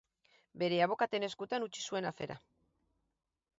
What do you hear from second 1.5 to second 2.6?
utzi zuen afera.